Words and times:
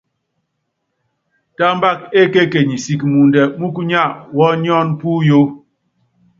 Támbák 1.59 1.99
ékekenyi 2.19 2.77
siki 2.83 3.05
muundɛ 3.11 3.41
múkúnyá 3.59 4.01
wɔ́ɔ́níɔ́n 4.35 4.87
puyó. 4.99 5.41